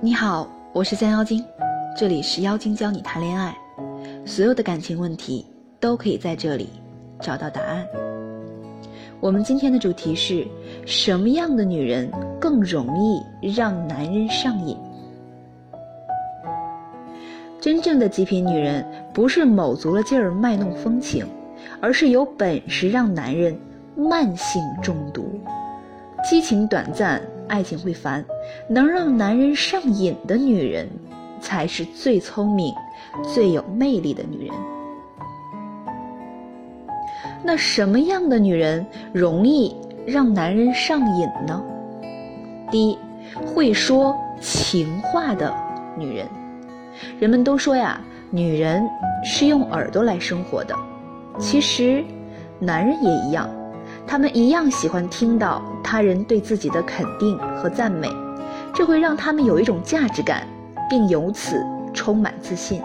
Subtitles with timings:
[0.00, 1.44] 你好，我是三妖精，
[1.96, 3.52] 这里是妖精教你谈恋爱，
[4.24, 5.44] 所有的感情问题
[5.80, 6.68] 都可以在这里
[7.20, 7.84] 找到答案。
[9.18, 10.46] 我们今天的主题是
[10.86, 12.08] 什么样的女人
[12.40, 14.76] 更容易让男人上瘾？
[17.60, 21.26] 真正的极品女人不是卯足了劲儿卖弄风情，
[21.80, 23.58] 而是有本事让男人
[23.96, 25.40] 慢性中毒，
[26.22, 27.20] 激情短暂。
[27.48, 28.24] 爱情会烦，
[28.68, 30.88] 能让男人上瘾的女人，
[31.40, 32.72] 才是最聪明、
[33.34, 34.54] 最有魅力的女人。
[37.42, 39.74] 那什么样的女人容易
[40.06, 41.62] 让男人上瘾呢？
[42.70, 42.98] 第一，
[43.46, 45.54] 会说情话的
[45.96, 46.26] 女人。
[47.18, 48.86] 人们都说呀，女人
[49.24, 50.74] 是用耳朵来生活的，
[51.38, 52.04] 其实，
[52.58, 53.48] 男人也一样。
[54.08, 58.10] 他们一样喜欢听到他人对自己的肯定和赞美，
[58.74, 60.46] 这会让他们有一种价值感，
[60.88, 61.62] 并由此
[61.92, 62.80] 充满自信。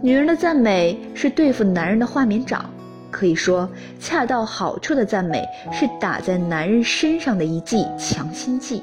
[0.00, 2.64] 女人的赞美是对付男人的画面掌，
[3.10, 8.80] 可以说，恰到好处的赞美是打在男人身上的一剂强心剂。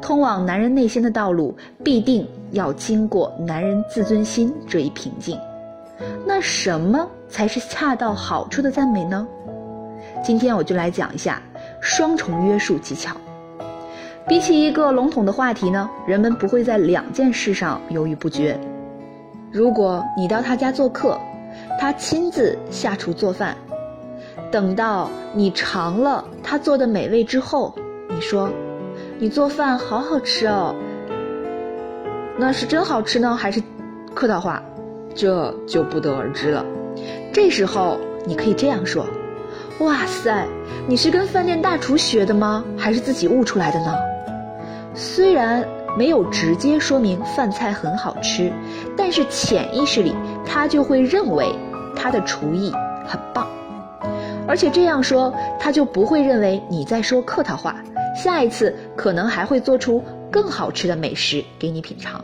[0.00, 5.38] 通往男人内心的道路，必定要经过男人自尊心这一瓶颈。
[6.26, 9.28] 那什么才是恰到好处的赞美呢？
[10.22, 11.40] 今天我就来讲一下
[11.80, 13.16] 双重约束技巧。
[14.28, 18.58] 比起一个笼统的话题呢，人们不会在两件事上犹豫不决。
[19.50, 21.18] 如果你到他家做客，
[21.80, 23.56] 他亲自下厨做饭，
[24.50, 27.74] 等到你尝了他做的美味之后，
[28.08, 28.48] 你说
[29.18, 30.74] ：“你做饭好好吃哦。”
[32.38, 33.60] 那是真好吃呢，还是
[34.14, 34.62] 客套话？
[35.12, 36.64] 这就不得而知了。
[37.32, 39.04] 这时候你可以这样说。
[39.80, 40.46] 哇塞，
[40.86, 42.62] 你是跟饭店大厨学的吗？
[42.76, 43.94] 还是自己悟出来的呢？
[44.94, 48.52] 虽然没有直接说明饭菜很好吃，
[48.94, 50.14] 但是潜意识里
[50.44, 51.50] 他就会认为
[51.96, 52.70] 他的厨艺
[53.06, 53.48] 很棒，
[54.46, 57.82] 而且这样说他就不会认为你在说客套话，
[58.14, 62.22] 下一次可能还会做出更好吃的美食给你品尝。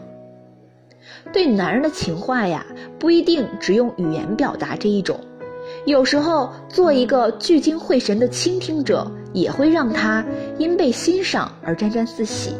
[1.32, 2.66] 对男人的情话呀，
[2.98, 5.19] 不一定只用语言表达这一种。
[5.86, 10.24] 有时候，做一个聚精会神的倾听者，也会让他
[10.58, 12.54] 因被欣赏而沾沾自喜。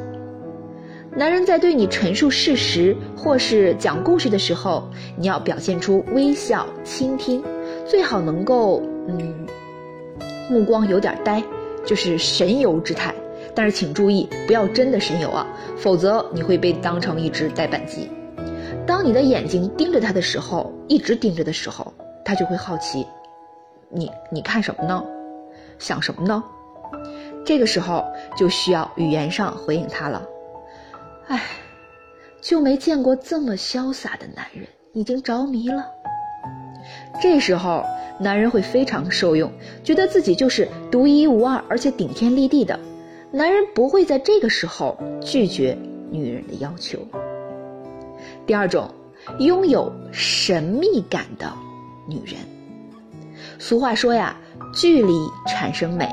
[1.11, 4.89] 男人在对你陈述事实或是讲故事的时候，
[5.19, 7.43] 你要表现出微笑倾听，
[7.85, 9.47] 最好能够嗯，
[10.49, 11.43] 目光有点呆，
[11.85, 13.13] 就是神游之态。
[13.57, 15.45] 但是请注意，不要真的神游啊，
[15.77, 18.09] 否则你会被当成一只呆板鸡。
[18.87, 21.93] 当你的眼睛盯着他的时候，一直盯着的时候，
[22.25, 23.05] 他就会好奇。
[23.89, 25.05] 你你看什么呢？
[25.79, 26.43] 想什么呢？
[27.45, 28.05] 这个时候
[28.37, 30.27] 就需要语言上回应他了。
[31.29, 31.43] 哎，
[32.41, 35.87] 就没见过这么潇洒的男人，已经着迷了。
[37.21, 37.85] 这时候
[38.19, 39.51] 男人会非常受用，
[39.85, 42.79] 觉得自己就是独一无二而且顶天立地的。
[43.33, 45.77] 男人不会在这个时候拒绝
[46.11, 46.99] 女人的要求。
[48.47, 48.89] 第二种，
[49.41, 51.53] 拥有神秘感的
[52.09, 52.37] 女人。
[53.59, 54.37] 俗话说呀，
[54.75, 55.13] 距离
[55.47, 56.09] 产生美。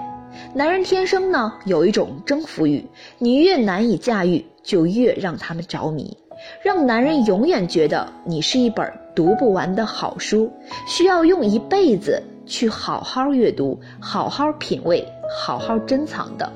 [0.54, 2.86] 男人天生呢有一种征服欲，
[3.18, 6.16] 你越难以驾驭，就越让他们着迷。
[6.62, 10.52] 让男人永远觉得你是一本读不完的好书，
[10.88, 15.08] 需要用一辈子去好好阅读、好好品味、
[15.40, 16.52] 好好珍藏的。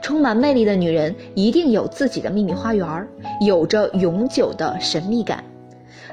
[0.00, 3.06] 充满魅力的女人一定有自己的秘密花园，
[3.40, 5.44] 有着永久的神秘感。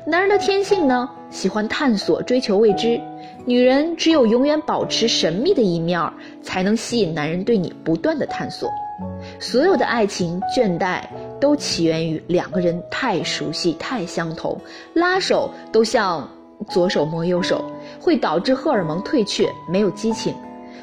[0.06, 3.00] 男人的天性呢，喜欢探索、追求未知。
[3.46, 6.00] 女人只有永远保持神秘的一面，
[6.44, 8.70] 才能吸引男人对你不断的探索。
[9.40, 11.02] 所有的爱情倦怠
[11.40, 14.56] 都起源于两个人太熟悉、太相同，
[14.94, 16.30] 拉手都像
[16.70, 17.66] 左手摸右手，
[18.00, 20.36] 会导致荷尔蒙退却，没有激情。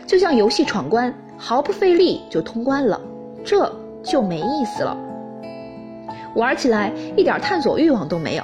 [0.05, 3.01] 就像游戏闯关，毫不费力就通关了，
[3.45, 4.97] 这就没意思了。
[6.35, 8.43] 玩起来一点探索欲望都没有。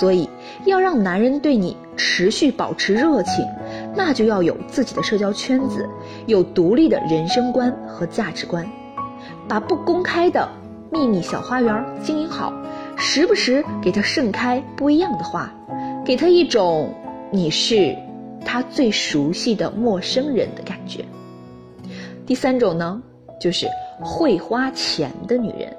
[0.00, 0.28] 所以，
[0.64, 3.46] 要让男人对你持续保持热情，
[3.94, 5.86] 那就要有自己的社交圈子，
[6.26, 8.66] 有独立的人生观和价值观，
[9.46, 10.48] 把不公开的
[10.90, 12.52] 秘密小花园经营好，
[12.96, 15.52] 时不时给他盛开不一样的花，
[16.04, 16.92] 给他一种
[17.30, 17.94] 你是
[18.44, 21.04] 他最熟悉的陌生人的感觉。
[22.24, 23.00] 第三种呢，
[23.38, 23.68] 就是
[24.00, 25.76] 会花钱的女人，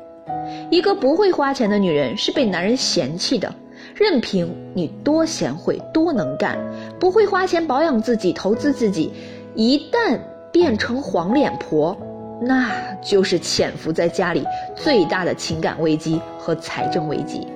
[0.69, 3.51] 一个不会花钱的女人是被男人嫌弃的。
[3.95, 6.57] 任凭你多贤惠、多能干，
[6.99, 9.11] 不会花钱保养自己、投资自己，
[9.55, 10.19] 一旦
[10.51, 11.97] 变成黄脸婆，
[12.41, 12.71] 那
[13.01, 14.45] 就是潜伏在家里
[14.75, 17.47] 最大的情感危机和财政危机。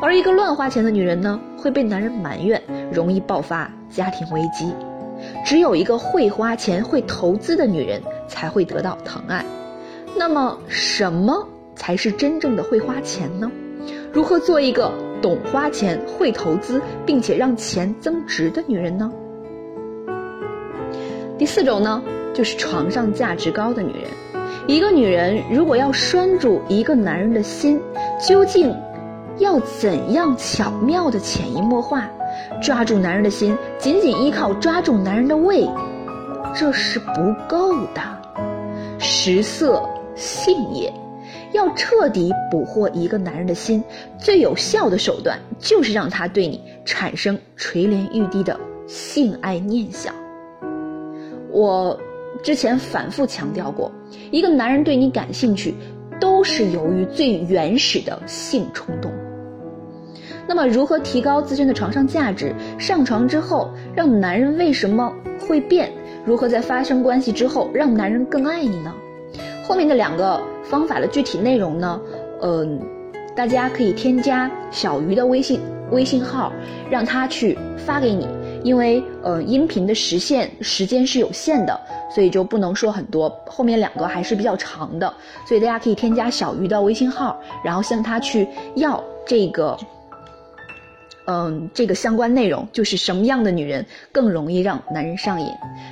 [0.00, 2.62] 而一个乱花钱的女人呢，会被男人埋怨，
[2.92, 4.72] 容易爆发家庭危机。
[5.44, 9.44] 只有一个会花钱、会投资的女人才会得到疼爱。
[10.16, 13.50] 那么，什么才是真正的会花钱呢？
[14.12, 14.92] 如何做一个
[15.24, 19.10] 懂花钱、会投资，并且让钱增值的女人呢？
[21.38, 22.02] 第四种呢，
[22.34, 24.02] 就是床上价值高的女人。
[24.66, 27.80] 一个女人如果要拴住一个男人的心，
[28.20, 28.70] 究竟
[29.38, 32.06] 要怎样巧妙的潜移默化
[32.62, 33.56] 抓住男人的心？
[33.78, 35.66] 仅仅依靠抓住男人的胃，
[36.54, 38.02] 这是不够的。
[38.98, 39.82] 食色
[40.14, 40.92] 性也。
[41.52, 43.82] 要彻底捕获一个男人的心，
[44.18, 50.14] 最有效的手段就是让他对你产生垂怜欲滴的性爱念想。
[51.50, 51.98] 我
[52.42, 53.90] 之前反复强调过，
[54.30, 55.74] 一个男人对你感兴趣，
[56.20, 59.12] 都是由于最原始的性冲动。
[60.46, 62.54] 那么，如何提高自身的床上价值？
[62.78, 65.10] 上床之后，让男人为什么
[65.40, 65.90] 会变？
[66.26, 68.92] 如何在发生关系之后，让男人更爱你呢？
[69.62, 72.00] 后面的两个方法的具体内容呢？
[72.42, 72.80] 嗯，
[73.36, 76.52] 大家可以添加小鱼的微信微信号，
[76.90, 78.26] 让他去发给你。
[78.62, 81.78] 因为呃，音频的实现时间是有限的，
[82.14, 83.28] 所以就不能说很多。
[83.46, 85.12] 后面两个还是比较长的，
[85.46, 89.76] 所以大家可以添加小鱼的微信号，然后向他去要这个，
[91.26, 95.46] 嗯，这个相关内容，就是什么样的女人更容易让男人上瘾。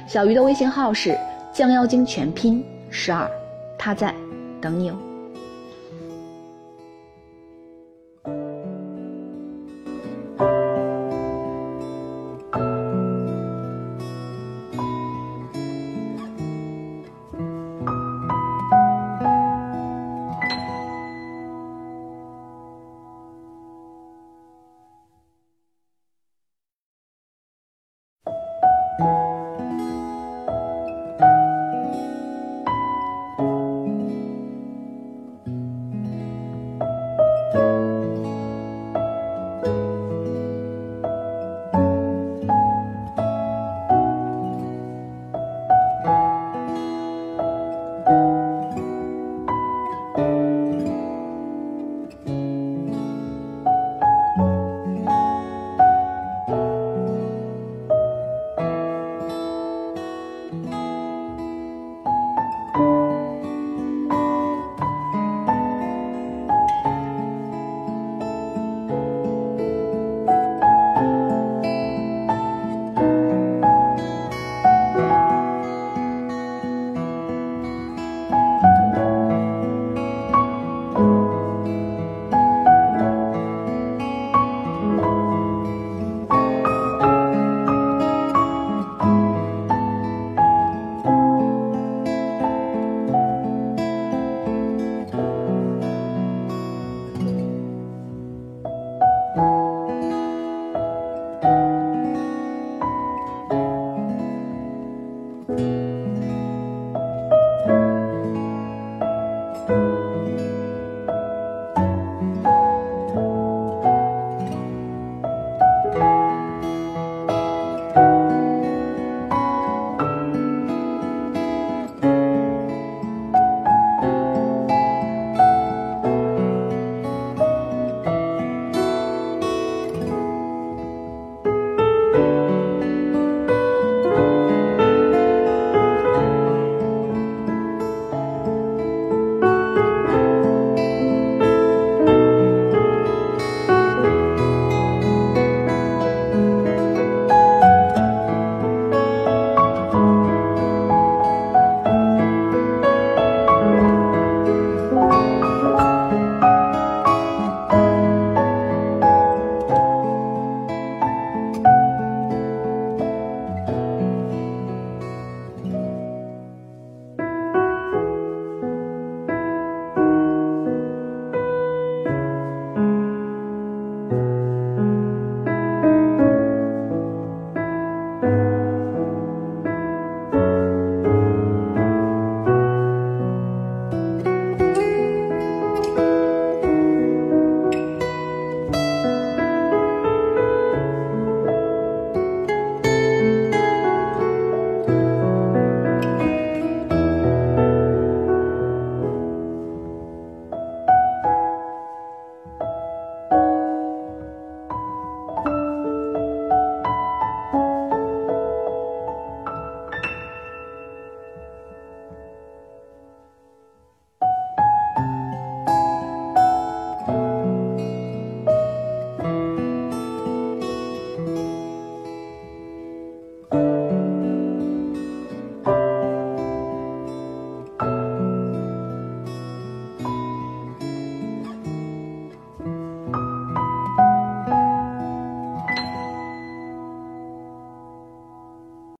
[0.06, 1.14] 小鱼的微信号是
[1.52, 3.30] 将妖精全拼十二。
[3.76, 4.14] 他在
[4.62, 5.11] 等你哦。